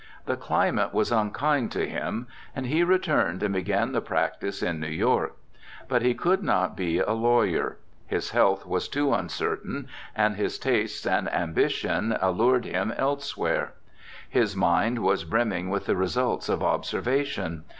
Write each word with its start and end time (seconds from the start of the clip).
The 0.25 0.35
climate 0.35 0.95
was 0.95 1.11
unkind 1.11 1.71
to 1.73 1.87
him, 1.87 2.25
and 2.55 2.65
he 2.65 2.83
returned 2.83 3.43
and 3.43 3.53
began 3.53 3.91
the 3.91 4.01
practice 4.01 4.63
in 4.63 4.79
New 4.79 4.87
York. 4.89 5.35
But 5.87 6.01
he 6.01 6.15
could 6.15 6.41
not 6.41 6.75
be 6.75 6.97
a 6.97 7.11
lawyer. 7.11 7.77
His 8.07 8.31
health 8.31 8.65
was 8.65 8.87
too 8.87 9.13
uncertain, 9.13 9.87
and 10.15 10.37
his 10.37 10.57
tastes 10.57 11.05
and 11.05 11.31
ambition 11.31 12.17
allured 12.19 12.65
him 12.65 12.91
elsewhere. 12.97 13.73
His 14.27 14.55
mind 14.55 14.97
was 14.97 15.23
brimming 15.23 15.69
with 15.69 15.85
the 15.85 15.95
results 15.95 16.49
of 16.49 16.63
observation. 16.63 17.65